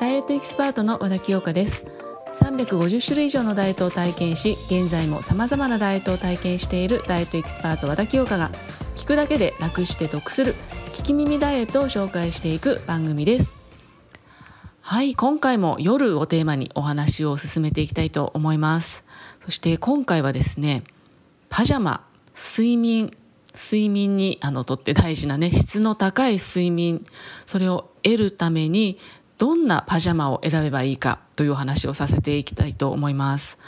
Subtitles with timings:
[0.00, 1.84] ダイエットエキスパートの和田清香です。
[2.40, 8.50] 350種類以上のダイエットを体験し現在も様々なダイエットを体験しているダイエットエキスパート和田清香が
[8.96, 10.54] 聞くだけで楽して得する
[10.94, 13.54] 聞き耳ダイエットを紹介していく番組です。
[14.80, 19.04] はい今回も夜をテーマにお話を進めていきたいと思います。
[19.44, 20.82] そして今回はですね
[21.48, 22.04] パジャマ
[22.34, 23.16] 睡眠
[23.54, 27.04] 睡眠にあのとって大事なね質の高い睡眠
[27.46, 28.98] それを得るために
[29.38, 33.58] どんなパジャマを選べばいいかというお話をさせていきたいと思います。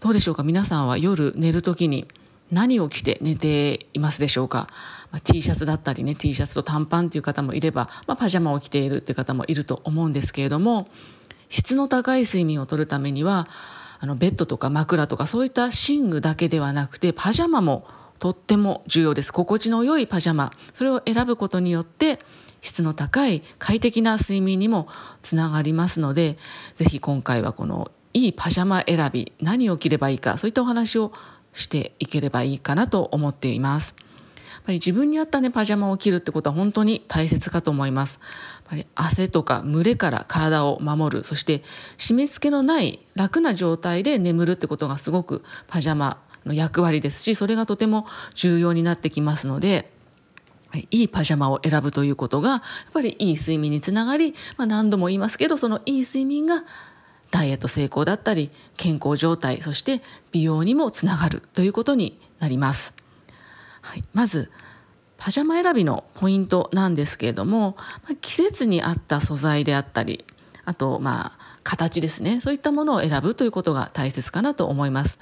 [0.00, 0.42] どうでしょうか？
[0.42, 2.06] 皆さんは夜寝る時に
[2.52, 4.68] 何を着て寝ていますでしょうか、
[5.10, 10.88] まあ、T シャツだったりね T シャツと短パンっていう方もいれば、まあ、パジャマを着ているっていう方もいると思うんですけれども
[11.48, 13.48] 質の高い睡眠をとるためには
[13.98, 17.86] あのベッドとか枕とかそういった寝具だけではなくてパジャマも
[18.18, 22.20] とっても重要です心地の良いパジャマそれを選ぶことによって
[22.62, 24.88] 質の高い快適な睡眠にも
[25.22, 26.36] つながりますので
[26.74, 31.12] ぜひ今回はこのいいパジャマ選び何を着ればいいかそういったお話を
[31.52, 33.94] していければいいかなと思っています。
[34.56, 38.14] やっぱり自分に合ったねパジャマを着るってことは本当に大切かと思います。
[38.14, 41.62] やっぱり汗とか蒸れから体を守るそして
[41.98, 49.90] 締め付けのない楽な状態で眠るってことがすごくパジャマの役割ですしそれがとても重要になってきますので
[50.90, 52.60] いいパジャマを選ぶということがやっ
[52.92, 56.64] ぱりいい睡眠につながり、まあ、何度も言いますけどそのいい睡眠が
[57.30, 62.94] ダイエット成功だったり健康状態そして美容にもつながるということになります。
[63.82, 64.50] はい、まず
[65.16, 67.76] パジャマ選びのポイントなんですけれども
[68.08, 70.24] ま季節に合った素材であったり
[70.64, 75.18] あとまあ形ですねそういったものを選ぶということが大切かなと思います。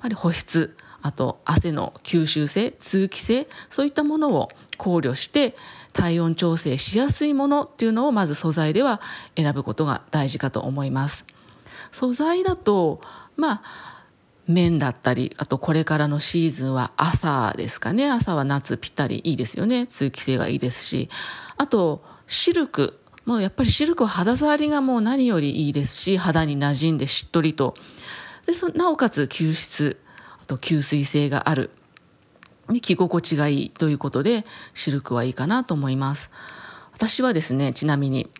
[0.00, 5.56] ぱり保湿あと汗の吸収性通気性そういったものを考慮して
[5.92, 9.00] 体温調整しやすいものっていうのをまず素材では
[9.36, 11.24] 選ぶことが大事かと思います。
[11.92, 13.00] 素材だと
[13.36, 13.98] まあ
[14.46, 18.10] 綿だったりあとこれからのシーズンは朝ですかね。
[18.10, 19.86] 朝は夏ぴったりいいですよね。
[19.88, 21.08] 通気性がいいですし。
[21.56, 23.00] あとシルク。
[23.24, 27.74] もうやっぱりシルクは肌触りがもう何よりいいですし肌に馴染んでしっとりと
[28.48, 30.00] でそなおかつ吸湿
[30.42, 31.70] あと吸水性がある。
[32.80, 36.30] 着心地がいいということでシルクはいいかなと思います。
[36.94, 38.30] 私はですねちなみに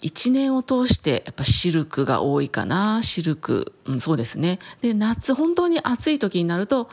[0.00, 3.02] 1年を通してやっぱシルクが多いかな。
[3.02, 4.60] シルク、うん、そうですね。
[4.80, 6.88] で夏本当に暑い時になるとち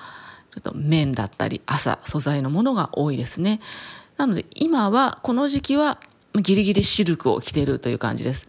[0.57, 3.61] ょっと綿だったり朝素材のものが多いですね。
[4.17, 6.01] なので今はこの時期は
[6.35, 8.45] ギリギリシルクを着てるという感じです。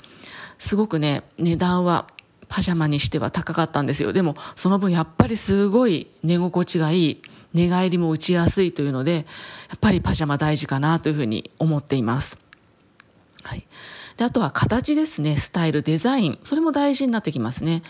[0.58, 2.08] すごくね値段は
[2.48, 4.12] パジャマにしては高かったんですよ。
[4.12, 7.22] でもその分やっぱりすごい寝心地がいい。
[7.54, 9.26] 寝返りも打ちやすいというので
[9.70, 12.36] やっぱりパジャマ大事かなというふうに思っています。
[13.42, 13.66] はい、
[14.18, 15.38] であとは形ですね。
[15.38, 16.38] スタイルデザイン。
[16.44, 17.82] それも大事になってきますね。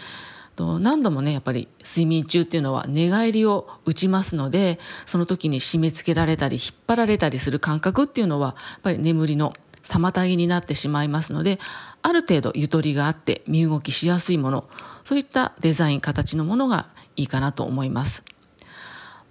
[0.59, 9.55] と何度もねやっぱり睡眠中っていうのは寝返りを打ちますのでその時に締め付けられたり引っ張られたりする感覚っていうのはやっぱり眠りの
[9.89, 11.59] 妨げになってしまいますので
[12.03, 14.69] ある程度ゆとりがあって身動きしやすいもの
[15.05, 18.23] そういったデザイン形のものがいいかなと思います。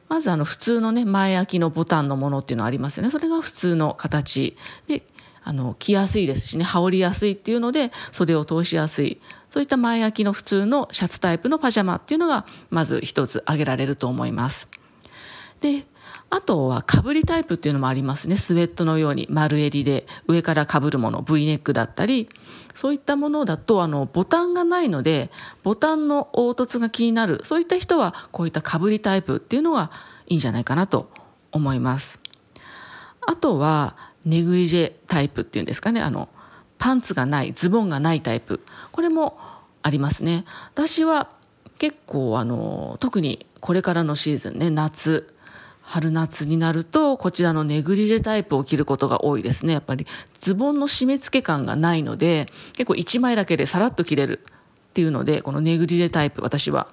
[0.09, 4.55] まずあの普通のね前開きのボタンのものっていうのありますよねそれが普通の形
[4.87, 5.03] で
[5.43, 14.67] あの着やすいですしね羽織りやすいっていうので袖を通しやすいそういった前開きの普通のシャツタイプのパジャマっていうのがまず一つ挙げられると思います。
[15.61, 15.85] で
[16.29, 18.35] あとはかぶりタイプっていうのもありますね。
[18.35, 22.29] スウェットのように丸襟で上からかぶるもの V ネックだったり
[22.75, 25.31] そういったものだとあのボタンがないので
[25.63, 27.41] ボタンの凹凸が気になる。
[27.43, 29.91] そういった人はこういったかぶりタイプっていうのが
[30.27, 31.09] いいんじゃないかなと
[31.51, 32.19] 思います。
[33.25, 33.95] あとは
[34.25, 36.01] ネグリジェタイプっていうんですかね。
[36.01, 36.27] あの
[36.77, 38.59] パンツがないズボンがないタイプ。
[38.91, 39.39] これも
[39.81, 40.43] ありますね。
[40.73, 41.29] 私は
[41.79, 45.33] 結構あの特にこれからのシーズンね夏
[45.89, 49.71] 春夏になるとこちらのネグリジェタイプを着ることが多いですね。
[49.71, 50.05] やっぱり
[50.41, 54.45] ズボンの締め付け感がないので結構1枚だけでさらっと着れる
[54.89, 56.89] っていうのでこのネグリジェタイプ私は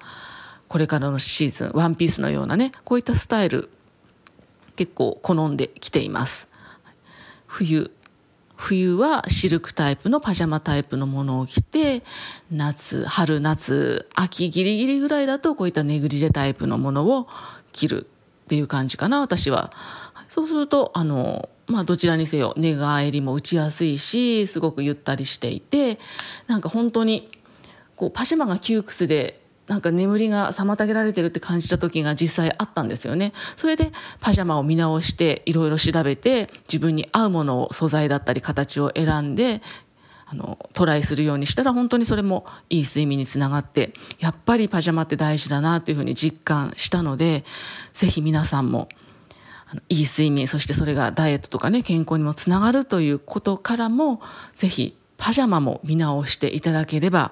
[0.69, 3.69] これからのシーズンワンピースのようなねこういったスタイル
[4.77, 6.47] 結構好んで着ています。
[7.47, 7.91] 冬
[8.55, 12.03] 冬はシルクタイプのパジャマタイプのものを着て
[12.49, 17.27] 夏春夏秋ギリギリぐらいだとこういったネグリジェタイプのものを
[17.73, 18.07] 着る。
[18.45, 19.71] っていう感じかな私は。
[20.29, 25.97] そうするとあのまあどちらにせよ寝返りも打ちやすいしすごくゆったりしていて
[26.47, 27.31] なんか本当に
[27.95, 33.33] こうパジャマが窮屈でなんか眠りが妨げられてるって感じた時が実際あったんですよね。
[33.57, 39.63] それでパジャマを見直していろいろ調べて自分に合うものを素材だったり形を選んで
[40.27, 47.43] あのトライするようにしたら本当にそれもいい睡眠につながってやっぱりパジャマって大事だなというふうに実感したので
[47.93, 48.89] ぜひ皆さんも
[49.67, 54.19] あのいい睡眠そしてそれがダイエットとかね健康にもつながるということからも
[54.55, 57.31] ぜひパジャマも見直していただければ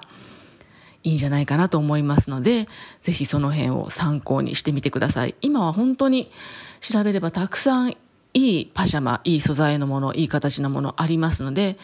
[1.04, 2.66] いいんじゃないかなと思いますので、
[3.02, 5.34] ぜひその辺を参考にしてみてください。
[5.42, 6.32] 今は本当に
[6.80, 11.78] 調べればたくさんいいパジャマ、いい素材のもの、いい形のものありますので、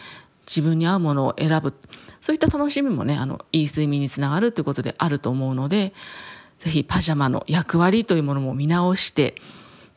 [0.47, 1.73] 自分に合うものを選ぶ。
[2.21, 5.93] そういった楽しみもね、あの、いい睡眠につながるということであると思うので、
[6.59, 9.35] ぜひパジャマの役割というものも見直して、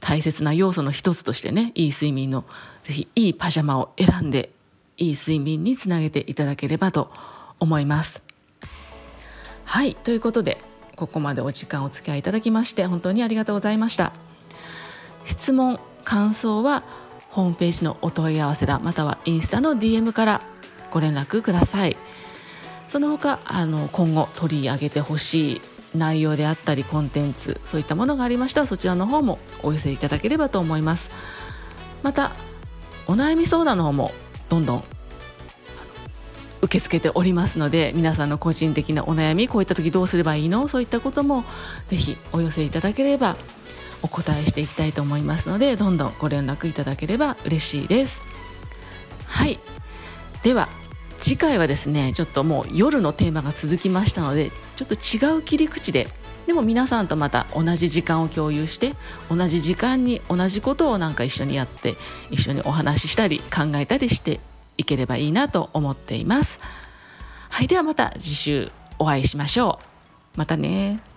[0.01, 2.45] 大切な要素の一つとしてね、いい睡眠の、
[2.83, 4.51] ぜひいいパジャマを選んで、
[4.97, 7.11] いい睡眠につなげていただければと
[7.59, 8.23] 思います。
[9.65, 10.59] はいということで
[10.95, 14.13] ここまでお時間お付き合いいただきまして本当にありがとうございました
[15.25, 16.85] 質問感想は
[17.35, 20.41] ホームページのお問い合わせ欄またはインスタの DM から
[20.93, 21.97] ご連絡ください。
[22.91, 25.61] その他あの今後取り上げてほしい
[25.97, 31.11] 内容であったりコンテンツそういったものがありましたらそちらの方もお寄せいただければと思います。
[32.05, 32.31] また
[33.09, 34.13] お悩み相談の方も
[34.49, 34.85] どんどん
[36.63, 40.69] 受け付けておりますので皆さんの個人的なお悩みこういった時どうすればいいの？
[40.69, 41.45] そういったことも
[41.89, 43.37] ぜひお寄せいただければ
[44.05, 48.21] お答えしていきたいと思いますのでどんどんご連絡いただければ嬉しいです
[49.27, 49.59] はい
[50.43, 50.69] では
[51.21, 56.07] 次回はですねちょっともう夜のテーマが続きましたのでちょっと違う切り口で
[56.47, 58.93] でも皆さんとまた同じ時間を共有して
[59.31, 61.95] 同じ時間に同じことをなんか一緒にやって
[62.31, 64.41] 一緒にお話ししたり考えたりして
[64.77, 66.61] いければいいなと思っています。
[67.49, 69.79] はい、ではまた次週お会いしましょ
[70.35, 70.39] う。
[70.39, 71.14] またね。